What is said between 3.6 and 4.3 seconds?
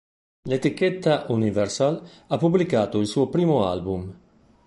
album.